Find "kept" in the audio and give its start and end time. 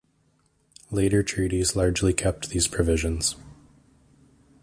2.11-2.49